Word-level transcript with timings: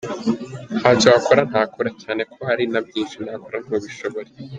Ntacyo 0.79 1.07
wakora 1.13 1.41
ntakora, 1.49 1.89
cyane 2.01 2.21
ko 2.31 2.39
hari 2.49 2.63
na 2.71 2.79
byinshi 2.87 3.15
nakora 3.25 3.57
ntubishobore. 3.63 4.29